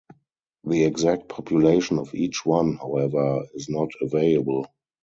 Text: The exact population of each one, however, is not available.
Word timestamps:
The 0.63 0.83
exact 0.83 1.29
population 1.29 1.99
of 1.99 2.15
each 2.15 2.43
one, 2.43 2.77
however, 2.77 3.45
is 3.53 3.69
not 3.69 3.91
available. 4.01 4.65